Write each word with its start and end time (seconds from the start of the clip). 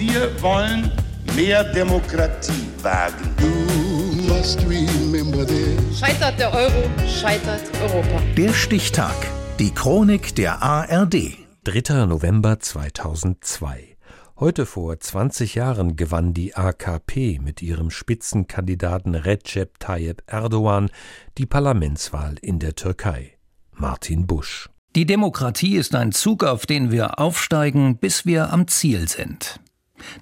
Wir 0.00 0.30
wollen 0.40 0.90
mehr 1.36 1.62
Demokratie 1.62 2.68
wagen. 2.80 3.36
Scheitert 5.94 6.38
der 6.40 6.54
Euro, 6.54 6.90
scheitert 7.06 7.60
Europa. 7.82 8.22
Der 8.34 8.54
Stichtag. 8.54 9.14
Die 9.58 9.74
Chronik 9.74 10.34
der 10.36 10.62
ARD. 10.62 11.36
3. 11.64 12.06
November 12.06 12.58
2002. 12.58 13.98
Heute 14.38 14.64
vor 14.64 14.98
20 14.98 15.54
Jahren 15.54 15.96
gewann 15.96 16.32
die 16.32 16.56
AKP 16.56 17.38
mit 17.38 17.60
ihrem 17.60 17.90
Spitzenkandidaten 17.90 19.14
Recep 19.14 19.80
Tayyip 19.80 20.22
Erdogan 20.26 20.88
die 21.36 21.44
Parlamentswahl 21.44 22.36
in 22.40 22.58
der 22.58 22.74
Türkei. 22.74 23.34
Martin 23.74 24.26
Busch. 24.26 24.70
Die 24.96 25.04
Demokratie 25.04 25.76
ist 25.76 25.94
ein 25.94 26.12
Zug, 26.12 26.42
auf 26.42 26.64
den 26.64 26.90
wir 26.90 27.18
aufsteigen, 27.18 27.98
bis 27.98 28.24
wir 28.24 28.50
am 28.50 28.66
Ziel 28.66 29.06
sind. 29.06 29.60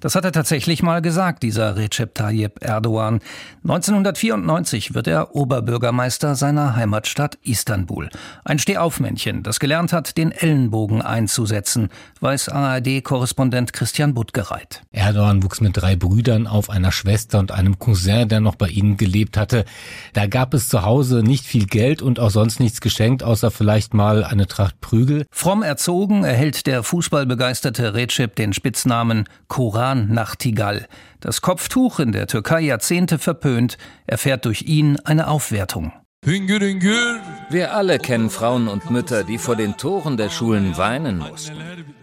Das 0.01 0.15
hat 0.15 0.25
er 0.25 0.31
tatsächlich 0.31 0.83
mal 0.83 1.01
gesagt, 1.01 1.43
dieser 1.43 1.75
Recep 1.75 2.13
Tayyip 2.15 2.63
Erdogan. 2.63 3.19
1994 3.63 4.93
wird 4.93 5.07
er 5.07 5.35
Oberbürgermeister 5.35 6.35
seiner 6.35 6.75
Heimatstadt 6.75 7.37
Istanbul. 7.43 8.09
Ein 8.43 8.59
Stehaufmännchen, 8.59 9.43
das 9.43 9.59
gelernt 9.59 9.93
hat, 9.93 10.17
den 10.17 10.31
Ellenbogen 10.31 11.01
einzusetzen, 11.01 11.89
weiß 12.19 12.49
ARD-Korrespondent 12.49 13.73
Christian 13.73 14.13
Buttgereit. 14.13 14.81
Erdogan 14.91 15.43
wuchs 15.43 15.61
mit 15.61 15.77
drei 15.77 15.95
Brüdern 15.95 16.47
auf, 16.47 16.69
einer 16.69 16.91
Schwester 16.91 17.39
und 17.39 17.51
einem 17.51 17.79
Cousin, 17.79 18.27
der 18.27 18.39
noch 18.39 18.55
bei 18.55 18.67
ihnen 18.67 18.97
gelebt 18.97 19.37
hatte. 19.37 19.65
Da 20.13 20.27
gab 20.27 20.53
es 20.53 20.69
zu 20.69 20.83
Hause 20.83 21.23
nicht 21.23 21.45
viel 21.45 21.65
Geld 21.65 22.01
und 22.01 22.19
auch 22.19 22.31
sonst 22.31 22.59
nichts 22.59 22.81
geschenkt, 22.81 23.23
außer 23.23 23.51
vielleicht 23.51 23.93
mal 23.93 24.23
eine 24.23 24.47
Tracht 24.47 24.81
Prügel. 24.81 25.25
Fromm 25.31 25.63
erzogen 25.63 26.23
erhält 26.23 26.67
der 26.67 26.83
fußballbegeisterte 26.83 27.93
Recep 27.93 28.35
den 28.35 28.53
Spitznamen 28.53 29.25
Ko 29.47 29.68
Koran-Nachtigall. 29.69 30.87
Das 31.19 31.41
Kopftuch 31.41 31.99
in 31.99 32.11
der 32.11 32.25
Türkei 32.25 32.61
Jahrzehnte 32.61 33.19
verpönt, 33.19 33.77
erfährt 34.07 34.45
durch 34.45 34.63
ihn 34.63 34.97
eine 35.03 35.27
Aufwertung. 35.27 35.93
Wir 36.23 37.75
alle 37.75 37.99
kennen 37.99 38.31
Frauen 38.31 38.67
und 38.67 38.89
Mütter, 38.89 39.23
die 39.23 39.37
vor 39.37 39.55
den 39.55 39.77
Toren 39.77 40.17
der 40.17 40.29
Schulen 40.29 40.75
weinen 40.77 41.19
mussten. 41.19 41.53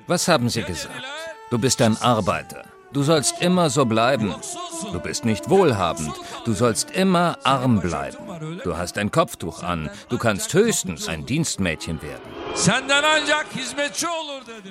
Was 0.07 0.29
haben 0.29 0.49
sie 0.49 0.63
gesagt? 0.63 0.95
Du 1.51 1.59
bist 1.59 1.83
ein 1.83 1.97
Arbeiter. 2.01 2.63
Du 2.93 3.03
sollst 3.03 3.43
immer 3.43 3.69
so 3.69 3.85
bleiben. 3.85 4.33
Du 4.93 5.01
bist 5.01 5.25
nicht 5.25 5.49
wohlhabend. 5.49 6.13
Du 6.45 6.53
sollst 6.53 6.91
immer 6.91 7.39
arm 7.45 7.81
bleiben. 7.81 8.17
Du 8.65 8.77
hast 8.77 8.99
ein 8.99 9.11
Kopftuch 9.11 9.63
an. 9.63 9.91
Du 10.09 10.19
kannst 10.19 10.53
höchstens 10.55 11.09
ein 11.09 11.25
Dienstmädchen 11.27 12.01
werden. 12.03 12.21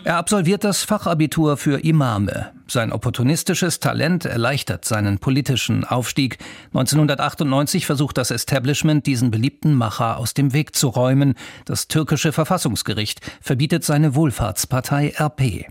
Er 0.03 0.17
absolviert 0.17 0.63
das 0.63 0.83
Fachabitur 0.83 1.57
für 1.57 1.83
Imame. 1.83 2.51
Sein 2.67 2.91
opportunistisches 2.91 3.79
Talent 3.79 4.25
erleichtert 4.25 4.85
seinen 4.85 5.19
politischen 5.19 5.83
Aufstieg. 5.83 6.39
1998 6.73 7.85
versucht 7.85 8.17
das 8.17 8.31
Establishment, 8.31 9.05
diesen 9.05 9.29
beliebten 9.29 9.75
Macher 9.75 10.17
aus 10.17 10.33
dem 10.33 10.53
Weg 10.53 10.75
zu 10.75 10.87
räumen. 10.87 11.35
Das 11.65 11.87
türkische 11.87 12.31
Verfassungsgericht 12.31 13.21
verbietet 13.41 13.83
seine 13.83 14.15
Wohlfahrtspartei 14.15 15.13
RP. 15.19 15.67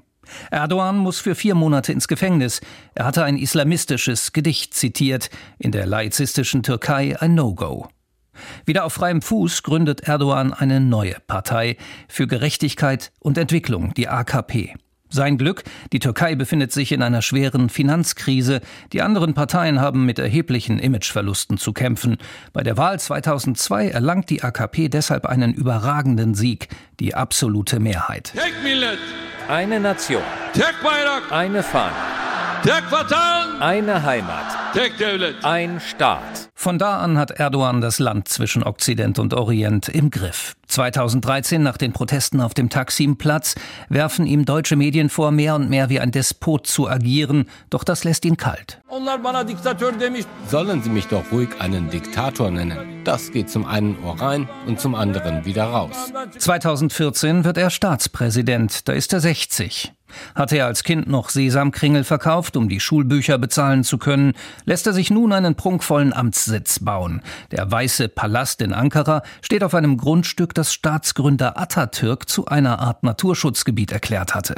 Erdogan 0.51 0.97
muss 0.99 1.21
für 1.21 1.35
vier 1.35 1.55
Monate 1.55 1.93
ins 1.93 2.09
Gefängnis. 2.09 2.61
Er 2.95 3.07
hatte 3.07 3.25
ein 3.25 3.37
islamistisches 3.37 4.33
Gedicht 4.33 4.75
zitiert, 4.75 5.31
in 5.59 5.73
der 5.73 5.87
laizistischen 5.87 6.63
Türkei 6.63 7.21
ein 7.21 7.35
No-Go. 7.35 7.89
Wieder 8.67 8.85
auf 8.85 8.95
freiem 8.95 9.23
Fuß 9.23 9.63
gründet 9.63 10.09
Erdogan 10.09 10.53
eine 10.53 10.81
neue 10.81 11.17
Partei 11.27 11.77
für 12.09 12.27
Gerechtigkeit 12.27 13.13
und 13.21 13.39
Entwicklung, 13.39 13.95
die 13.95 14.09
AKP. 14.09 14.75
Sein 15.15 15.39
Glück, 15.39 15.63
die 15.93 16.01
Türkei 16.01 16.35
befindet 16.35 16.73
sich 16.73 16.91
in 16.91 17.01
einer 17.01 17.23
schweren 17.23 17.69
Finanzkrise. 17.69 18.61
Die 18.93 19.01
anderen 19.01 19.33
Parteien 19.33 19.81
haben 19.81 20.05
mit 20.07 20.19
erheblichen 20.19 20.81
Imageverlusten 20.81 21.57
zu 21.57 21.73
kämpfen. 21.73 22.17
Bei 22.53 22.65
der 22.65 22.77
Wahl 22.77 22.99
2002 22.99 23.91
erlangt 23.91 24.29
die 24.29 24.43
AKP 24.43 24.89
deshalb 24.89 25.27
einen 25.27 25.55
überragenden 25.55 26.35
Sieg, 26.35 26.67
die 26.99 27.15
absolute 27.15 27.79
Mehrheit. 27.79 28.33
Eine 29.49 29.79
Nation. 29.79 30.23
Eine 31.31 31.63
Fahne. 31.63 32.14
Eine 33.61 34.03
Heimat. 34.05 34.75
Ein 35.43 35.81
Staat. 35.81 36.49
Von 36.55 36.79
da 36.79 36.97
an 36.97 37.19
hat 37.19 37.33
Erdogan 37.33 37.83
das 37.83 37.99
Land 37.99 38.29
zwischen 38.29 38.63
Okzident 38.63 39.19
und 39.19 39.35
Orient 39.35 39.91
im 39.91 40.09
Griff. 40.09 40.55
2013 40.69 41.63
nach 41.63 41.77
den 41.77 41.93
Protesten 41.93 42.41
auf 42.41 42.55
dem 42.55 42.71
Taksimplatz 42.71 43.55
werfen 43.91 44.27
ihm 44.27 44.47
deutsche 44.47 44.77
Medien 44.77 45.11
vor, 45.11 45.31
mehr 45.31 45.57
und 45.57 45.69
mehr 45.69 45.91
wie 45.91 46.01
ein 46.01 46.11
Despot 46.11 46.67
zu 46.67 46.89
agieren, 46.89 47.51
doch 47.69 47.85
das 47.85 48.03
lässt 48.03 48.25
ihn 48.25 48.39
kalt. 48.39 48.81
Sollen 50.49 50.83
Sie 50.83 50.89
mich 50.91 51.07
doch 51.09 51.25
ruhig 51.33 51.51
einen 51.59 51.91
Diktator 51.91 52.51
nennen. 52.51 53.05
Das 53.05 53.31
geht 53.31 53.51
zum 53.51 53.67
einen 53.67 54.03
Ohr 54.03 54.19
rein 54.19 54.49
und 54.67 54.81
zum 54.81 54.95
anderen 54.95 55.45
wieder 55.45 55.65
raus. 55.65 56.15
2014 56.39 57.45
wird 57.45 57.59
er 57.59 57.69
Staatspräsident, 57.69 58.89
da 58.89 58.95
ist 58.95 59.13
er 59.13 59.21
60. 59.21 59.93
Hatte 60.35 60.57
er 60.57 60.67
als 60.67 60.85
Kind 60.85 61.09
noch 61.09 61.29
Sesamkringel 61.29 62.05
verkauft, 62.05 62.57
um 62.57 62.69
die 62.69 62.81
Schulbücher 62.81 63.39
bezahlen 63.39 63.85
zu 63.85 63.99
können, 63.99 64.33
lässt 64.65 64.87
er 64.87 64.93
sich 64.93 65.11
nun 65.11 65.33
einen 65.33 65.55
prunkvollen 65.55 66.13
Amtssitz 66.13 66.79
bauen. 66.79 67.23
Der 67.51 67.71
Weiße 67.71 68.09
Palast 68.09 68.61
in 68.61 68.73
Ankara 68.73 69.23
steht 69.43 69.65
auf 69.65 69.75
einem 69.75 69.97
Grundstück, 69.97 70.55
das 70.55 70.73
Staatsgründer 70.73 71.59
Atatürk 71.59 72.29
zu 72.29 72.47
einer 72.47 72.79
Art 72.79 73.03
Naturschutzgebiet 73.03 73.93
erklärt 73.93 74.35
hatte. 74.35 74.57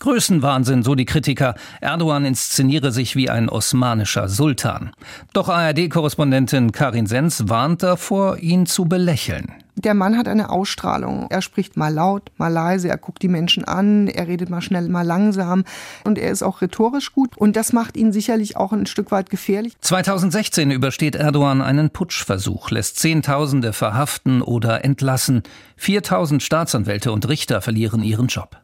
Größenwahnsinn, 0.00 0.82
so 0.82 0.94
die 0.94 1.04
Kritiker. 1.04 1.54
Erdogan 1.80 2.24
inszeniere 2.24 2.92
sich 2.92 3.16
wie 3.16 3.30
ein 3.30 3.48
osmanischer 3.48 4.28
Sultan. 4.28 4.92
Doch 5.32 5.48
ARD-Korrespondentin 5.48 6.72
Karin 6.72 7.06
Sens 7.06 7.48
warnt 7.48 7.82
davor, 7.82 8.38
ihn 8.38 8.66
zu 8.66 8.86
belächeln. 8.86 9.52
Der 9.76 9.94
Mann 9.94 10.18
hat 10.18 10.28
eine 10.28 10.50
Ausstrahlung. 10.50 11.26
Er 11.30 11.40
spricht 11.40 11.76
mal 11.76 11.92
laut, 11.92 12.30
mal 12.36 12.52
leise, 12.52 12.88
er 12.88 12.98
guckt 12.98 13.22
die 13.22 13.28
Menschen 13.28 13.64
an, 13.64 14.06
er 14.06 14.28
redet 14.28 14.50
mal 14.50 14.60
schnell, 14.60 14.88
mal 14.88 15.06
langsam 15.06 15.64
und 16.04 16.18
er 16.18 16.30
ist 16.30 16.42
auch 16.42 16.60
rhetorisch 16.60 17.12
gut 17.12 17.36
und 17.38 17.56
das 17.56 17.72
macht 17.72 17.96
ihn 17.96 18.12
sicherlich 18.12 18.56
auch 18.56 18.72
ein 18.72 18.86
Stück 18.86 19.10
weit 19.10 19.30
gefährlich. 19.30 19.72
2016 19.80 20.70
übersteht 20.70 21.14
Erdogan 21.14 21.62
einen 21.62 21.90
Putschversuch, 21.90 22.70
lässt 22.70 22.98
Zehntausende 22.98 23.72
verhaften 23.72 24.42
oder 24.42 24.84
entlassen. 24.84 25.42
4000 25.76 26.42
Staatsanwälte 26.42 27.10
und 27.10 27.28
Richter 27.28 27.62
verlieren 27.62 28.02
ihren 28.02 28.26
Job. 28.26 28.58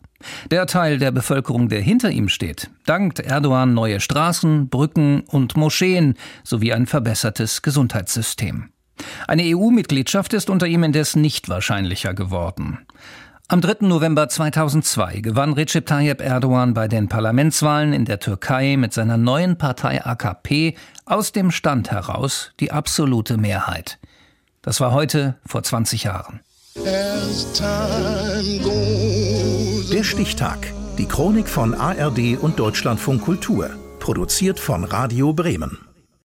Der 0.50 0.66
Teil 0.66 0.98
der 0.98 1.12
Bevölkerung, 1.12 1.68
der 1.68 1.80
hinter 1.80 2.10
ihm 2.10 2.28
steht, 2.28 2.70
dankt 2.84 3.20
Erdogan 3.20 3.72
neue 3.72 4.00
Straßen, 4.00 4.68
Brücken 4.68 5.20
und 5.20 5.56
Moscheen 5.56 6.14
sowie 6.44 6.72
ein 6.72 6.86
verbessertes 6.86 7.62
Gesundheitssystem. 7.62 8.70
Eine 9.26 9.42
EU-Mitgliedschaft 9.44 10.32
ist 10.32 10.50
unter 10.50 10.66
ihm 10.66 10.82
indes 10.82 11.16
nicht 11.16 11.48
wahrscheinlicher 11.48 12.14
geworden. 12.14 12.78
Am 13.50 13.62
3. 13.62 13.86
November 13.86 14.28
2002 14.28 15.20
gewann 15.20 15.54
Recep 15.54 15.86
Tayyip 15.86 16.20
Erdogan 16.20 16.74
bei 16.74 16.86
den 16.86 17.08
Parlamentswahlen 17.08 17.94
in 17.94 18.04
der 18.04 18.20
Türkei 18.20 18.76
mit 18.76 18.92
seiner 18.92 19.16
neuen 19.16 19.56
Partei 19.56 20.04
AKP 20.04 20.76
aus 21.06 21.32
dem 21.32 21.50
Stand 21.50 21.90
heraus 21.90 22.52
die 22.60 22.72
absolute 22.72 23.38
Mehrheit. 23.38 23.98
Das 24.60 24.82
war 24.82 24.92
heute 24.92 25.36
vor 25.46 25.62
20 25.62 26.04
Jahren. 26.04 26.40
Der 29.90 30.04
Stichtag. 30.04 30.58
Die 30.98 31.06
Chronik 31.06 31.48
von 31.48 31.72
ARD 31.72 32.36
und 32.38 32.58
Deutschlandfunk 32.58 33.22
Kultur. 33.22 33.70
Produziert 33.98 34.60
von 34.60 34.84
Radio 34.84 35.32
Bremen. 35.32 35.87